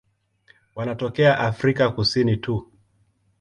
[0.75, 2.71] Wanatokea Afrika Kusini tu.